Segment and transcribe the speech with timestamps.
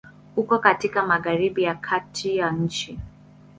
[0.35, 2.99] Uko katika Magharibi ya Kati ya nchi.